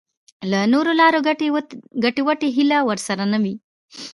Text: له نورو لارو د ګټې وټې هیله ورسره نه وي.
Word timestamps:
له 0.51 0.59
نورو 0.73 0.91
لارو 1.01 1.19
د 1.27 1.29
ګټې 2.03 2.21
وټې 2.27 2.49
هیله 2.57 2.79
ورسره 2.89 3.23
نه 3.31 3.37
وي. 3.43 3.55